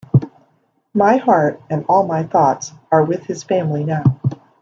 My 0.95 1.17
heart 1.17 1.61
and 1.69 1.85
all 1.87 2.07
my 2.07 2.23
thoughts 2.23 2.71
are 2.91 3.03
with 3.03 3.25
his 3.27 3.43
family 3.43 3.83
now. 3.85 4.19